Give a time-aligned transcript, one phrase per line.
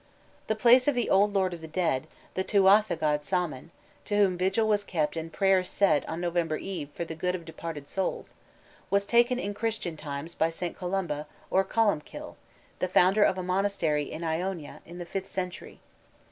[0.47, 3.69] The place of the old lord of the dead, the Tuatha god Saman,
[4.05, 7.45] to whom vigil was kept and prayers said on November Eve for the good of
[7.45, 8.33] departed souls,
[8.89, 10.75] was taken in Christian times by St.
[10.75, 12.35] Colomba or Columb Kill,
[12.79, 15.79] the founder of a monastery in Iona in the fifth century.